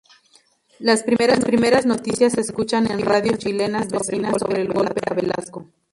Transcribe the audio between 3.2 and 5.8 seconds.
chilenas vecinas sobre el golpe a Velasco.